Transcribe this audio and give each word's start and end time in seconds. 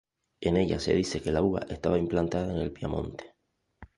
En 0.41 0.57
ella 0.57 0.79
se 0.79 0.95
dice 0.95 1.21
que 1.21 1.31
la 1.31 1.43
uva 1.43 1.59
estaba 1.69 1.99
implantada 1.99 2.51
en 2.51 2.57
el 2.57 2.71
Piamonte. 2.71 3.35